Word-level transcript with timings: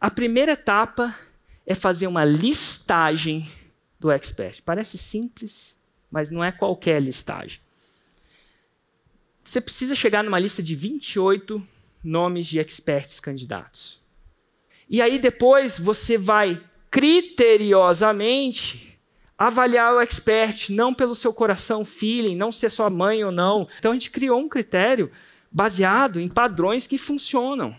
A 0.00 0.10
primeira 0.10 0.52
etapa 0.52 1.14
é 1.66 1.74
fazer 1.74 2.06
uma 2.06 2.24
listagem 2.24 3.50
do 3.98 4.10
expert. 4.10 4.62
Parece 4.62 4.96
simples, 4.96 5.76
mas 6.10 6.30
não 6.30 6.42
é 6.42 6.52
qualquer 6.52 7.02
listagem. 7.02 7.60
Você 9.42 9.60
precisa 9.60 9.94
chegar 9.94 10.22
numa 10.22 10.38
lista 10.38 10.62
de 10.62 10.74
28 10.74 11.62
nomes 12.04 12.46
de 12.46 12.60
experts 12.60 13.18
candidatos. 13.18 14.04
E 14.88 15.02
aí 15.02 15.18
depois 15.18 15.78
você 15.78 16.16
vai 16.16 16.62
criteriosamente 16.90 18.98
avaliar 19.36 19.94
o 19.94 20.00
expert, 20.00 20.70
não 20.70 20.94
pelo 20.94 21.14
seu 21.14 21.34
coração, 21.34 21.84
feeling, 21.84 22.36
não 22.36 22.52
se 22.52 22.66
é 22.66 22.68
sua 22.68 22.90
mãe 22.90 23.24
ou 23.24 23.32
não. 23.32 23.68
Então 23.78 23.92
a 23.92 23.94
gente 23.94 24.10
criou 24.10 24.40
um 24.40 24.48
critério 24.48 25.10
baseado 25.50 26.20
em 26.20 26.28
padrões 26.28 26.86
que 26.86 26.98
funcionam. 26.98 27.74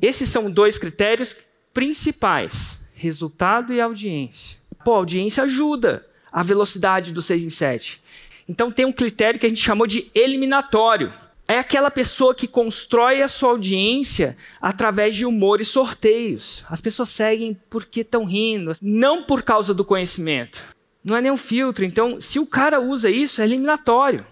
Esses 0.00 0.28
são 0.28 0.50
dois 0.50 0.78
critérios 0.78 1.36
principais: 1.74 2.84
resultado 2.94 3.72
e 3.72 3.80
audiência. 3.80 4.58
Pô, 4.84 4.92
audiência 4.94 5.44
ajuda 5.44 6.06
a 6.32 6.42
velocidade 6.42 7.12
do 7.12 7.22
6 7.22 7.44
em 7.44 7.50
7. 7.50 8.02
Então 8.48 8.70
tem 8.70 8.86
um 8.86 8.92
critério 8.92 9.38
que 9.38 9.46
a 9.46 9.48
gente 9.48 9.60
chamou 9.60 9.86
de 9.86 10.10
eliminatório. 10.14 11.12
É 11.46 11.58
aquela 11.58 11.90
pessoa 11.90 12.34
que 12.34 12.46
constrói 12.46 13.22
a 13.22 13.28
sua 13.28 13.50
audiência 13.50 14.36
através 14.60 15.14
de 15.14 15.24
humor 15.24 15.60
e 15.60 15.64
sorteios. 15.64 16.64
As 16.68 16.80
pessoas 16.80 17.08
seguem 17.08 17.58
porque 17.70 18.00
estão 18.00 18.24
rindo, 18.24 18.72
não 18.82 19.22
por 19.22 19.42
causa 19.42 19.72
do 19.72 19.84
conhecimento. 19.84 20.62
Não 21.02 21.16
é 21.16 21.22
nenhum 21.22 21.38
filtro. 21.38 21.86
Então, 21.86 22.20
se 22.20 22.38
o 22.38 22.46
cara 22.46 22.80
usa 22.80 23.08
isso, 23.08 23.40
é 23.40 23.44
eliminatório. 23.44 24.26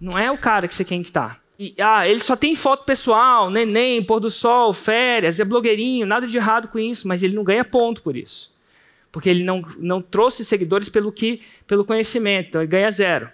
Não 0.00 0.16
é 0.16 0.30
o 0.30 0.38
cara 0.38 0.68
que 0.68 0.74
você 0.74 0.84
quer 0.84 0.94
que. 0.94 1.40
E, 1.58 1.74
ah, 1.78 2.06
ele 2.06 2.20
só 2.20 2.36
tem 2.36 2.54
foto 2.54 2.84
pessoal, 2.84 3.50
neném, 3.50 4.00
pôr 4.02 4.20
do 4.20 4.30
sol, 4.30 4.72
férias, 4.72 5.40
é 5.40 5.44
blogueirinho, 5.44 6.06
nada 6.06 6.26
de 6.26 6.36
errado 6.36 6.68
com 6.68 6.78
isso, 6.78 7.08
mas 7.08 7.22
ele 7.22 7.34
não 7.34 7.42
ganha 7.42 7.64
ponto 7.64 8.00
por 8.00 8.16
isso. 8.16 8.54
Porque 9.10 9.28
ele 9.28 9.42
não, 9.42 9.62
não 9.78 10.00
trouxe 10.00 10.44
seguidores 10.44 10.88
pelo, 10.88 11.10
que, 11.10 11.40
pelo 11.66 11.84
conhecimento, 11.84 12.48
então 12.48 12.60
ele 12.60 12.70
ganha 12.70 12.90
zero. 12.92 13.28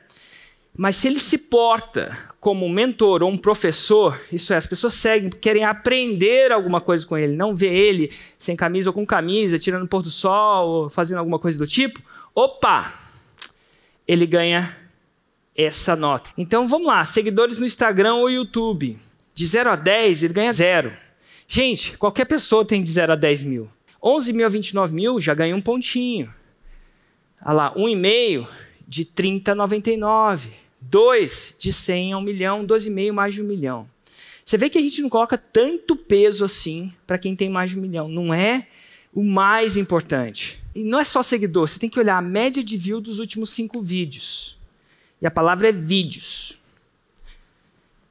Mas 0.77 0.97
se 0.97 1.07
ele 1.07 1.21
se 1.21 1.37
porta 1.37 2.17
como 2.41 2.65
um 2.65 2.69
mentor 2.69 3.23
ou 3.23 3.31
um 3.31 3.37
professor, 3.37 4.19
isso 4.33 4.55
é, 4.55 4.57
as 4.57 4.67
pessoas 4.67 4.95
seguem, 4.95 5.29
querem 5.29 5.65
aprender 5.65 6.51
alguma 6.51 6.81
coisa 6.81 7.07
com 7.07 7.19
ele, 7.19 7.37
não 7.37 7.55
ver 7.55 7.73
ele 7.73 8.11
sem 8.39 8.57
camisa 8.57 8.89
ou 8.89 8.95
com 8.95 9.07
camisa, 9.07 9.59
tirando 9.59 9.87
pôr 9.87 10.03
do 10.03 10.11
sol, 10.11 10.69
ou 10.69 10.91
fazendo 10.91 11.19
alguma 11.19 11.39
coisa 11.39 11.59
do 11.59 11.67
tipo, 11.67 12.01
opa! 12.35 12.93
Ele 14.07 14.27
ganha 14.27 14.84
essa 15.57 15.95
nota. 15.95 16.31
Então 16.37 16.67
vamos 16.67 16.87
lá, 16.87 17.03
seguidores 17.05 17.59
no 17.59 17.67
Instagram 17.67 18.15
ou 18.15 18.31
YouTube. 18.31 18.99
De 19.35 19.47
0 19.47 19.71
a 19.71 19.77
10, 19.77 20.23
ele 20.23 20.35
ganha 20.35 20.53
zero. 20.53 20.93
Gente, 21.49 21.97
qualquer 21.99 22.25
pessoa 22.25 22.65
tem 22.65 22.83
de 22.83 22.91
0 22.91 23.13
a 23.13 23.17
10 23.17 23.43
mil. 23.43 23.69
11 24.03 24.33
mil 24.33 24.47
a 24.47 24.49
29 24.49 24.95
mil 24.95 25.21
já 25.21 25.35
ganha 25.35 25.57
um 25.57 25.61
pontinho. 25.61 26.33
Olha 27.45 27.55
lá, 27.55 27.75
1,5 27.75 28.47
de 28.87 29.05
30 29.05 29.53
a 29.53 29.55
99. 29.55 30.51
2 30.81 31.57
de 31.59 31.73
100 31.73 32.13
a 32.13 32.19
1 32.19 32.21
milhão, 32.21 32.67
12,5 32.67 33.13
mais 33.13 33.35
de 33.35 33.43
1 33.43 33.47
milhão. 33.47 33.89
Você 34.45 34.59
vê 34.59 34.69
que 34.69 34.77
a 34.77 34.83
gente 34.83 35.01
não 35.01 35.09
coloca 35.09 35.39
tanto 35.39 35.97
peso 35.97 36.45
assim 36.45 36.93
para 37.07 37.17
quem 37.17 37.35
tem 37.35 37.49
mais 37.49 37.71
de 37.71 37.79
1 37.79 37.83
milhão. 37.83 38.09
Não 38.09 38.33
é 38.33 38.67
o 39.13 39.23
mais 39.23 39.77
importante. 39.77 40.63
E 40.75 40.85
não 40.85 40.99
é 40.99 41.05
só 41.05 41.23
seguidor, 41.23 41.67
você 41.67 41.79
tem 41.79 41.89
que 41.89 41.99
olhar 41.99 42.19
a 42.19 42.23
média 42.23 42.63
de 42.63 42.77
view 42.77 43.01
dos 43.01 43.21
últimos 43.21 43.51
cinco 43.51 43.81
vídeos. 43.81 44.59
E 45.25 45.27
a 45.27 45.31
palavra 45.31 45.71
é 45.71 45.73
vídeos. 45.73 46.61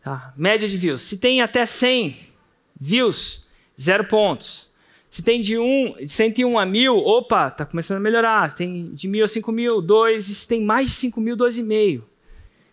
Tá? 0.01 0.33
Média 0.35 0.67
de 0.67 0.75
views. 0.75 1.03
Se 1.03 1.15
tem 1.15 1.43
até 1.43 1.63
100 1.63 2.17
views, 2.81 3.47
zero 3.79 4.05
pontos. 4.05 4.73
Se 5.11 5.21
tem 5.21 5.39
de, 5.39 5.59
um, 5.59 5.93
de 5.95 6.07
101 6.07 6.57
a 6.57 6.65
1000, 6.65 6.97
opa, 6.97 7.49
está 7.49 7.67
começando 7.67 7.97
a 7.97 7.99
melhorar. 7.99 8.49
Se 8.49 8.55
tem 8.55 8.95
de 8.95 9.07
1000 9.07 9.25
a 9.25 9.27
5000, 9.27 9.81
2. 9.83 10.27
E 10.27 10.33
se 10.33 10.47
tem 10.47 10.63
mais 10.63 10.89
de 10.89 10.95
5000, 10.95 11.37
2,5. 11.37 12.01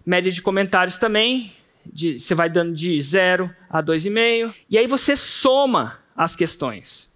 Média 0.06 0.32
de 0.32 0.40
comentários 0.40 0.96
também, 0.96 1.52
de, 1.84 2.18
você 2.18 2.34
vai 2.34 2.48
dando 2.48 2.72
de 2.72 2.98
0 2.98 3.54
a 3.68 3.82
2,5. 3.82 4.54
E 4.70 4.78
aí 4.78 4.86
você 4.86 5.16
soma 5.16 5.98
as 6.16 6.34
questões. 6.34 7.12